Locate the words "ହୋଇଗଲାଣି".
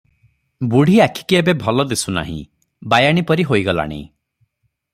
3.51-4.01